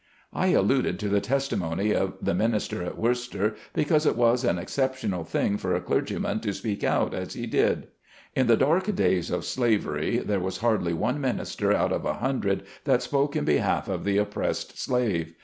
I 0.33 0.47
alluded 0.47 0.97
to 0.97 1.09
the 1.09 1.21
testimony 1.21 1.93
of 1.93 2.15
the 2.19 2.33
minister 2.33 2.81
at 2.81 2.97
Wor 2.97 3.11
cester, 3.11 3.55
because 3.73 4.07
it 4.07 4.15
was 4.15 4.43
an 4.43 4.57
exceptional 4.57 5.23
thing 5.23 5.57
for 5.59 5.75
a 5.75 5.77
IN 5.77 5.83
MANY 5.83 5.89
FIELDS. 5.91 6.11
119 6.11 6.19
clergyman 6.19 6.39
to 6.41 6.57
speak 6.57 6.83
out 6.83 7.13
as 7.13 7.33
he 7.35 7.45
did. 7.45 7.87
In 8.35 8.47
the 8.47 8.57
dark 8.57 8.95
days 8.95 9.29
of 9.29 9.45
slavery 9.45 10.17
there 10.17 10.39
was 10.39 10.57
hardly 10.57 10.93
one 10.93 11.21
minister 11.21 11.71
out 11.71 11.91
of 11.91 12.03
a 12.05 12.15
hundred 12.15 12.63
that 12.85 13.03
spoke 13.03 13.35
in 13.35 13.45
behalf 13.45 13.87
of 13.87 14.03
the 14.03 14.17
oppressed 14.17 14.79
slave. 14.81 15.35